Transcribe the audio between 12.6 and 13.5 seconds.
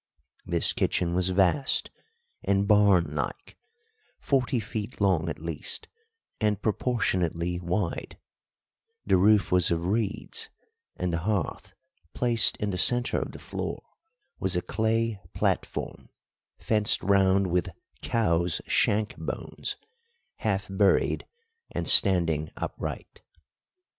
the centre of the